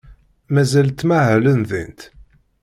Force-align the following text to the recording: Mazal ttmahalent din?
Mazal 0.53 0.89
ttmahalent 0.91 1.63
din? 1.69 1.95